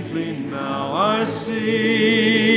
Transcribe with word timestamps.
faintly 0.00 0.36
now 0.50 0.94
I 0.94 1.24
see. 1.24 2.49